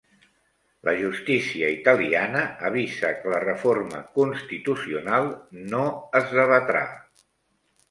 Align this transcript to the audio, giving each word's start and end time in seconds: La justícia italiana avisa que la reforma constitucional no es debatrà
La 0.87 0.93
justícia 1.01 1.67
italiana 1.73 2.41
avisa 2.71 3.11
que 3.19 3.31
la 3.35 3.43
reforma 3.45 4.01
constitucional 4.17 5.31
no 5.77 5.85
es 6.23 6.37
debatrà 6.43 6.85